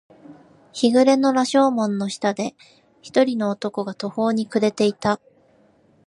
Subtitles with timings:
[0.73, 2.55] 日暮れの羅生門の下で、
[3.03, 5.21] 一人の男が途方に暮れていた。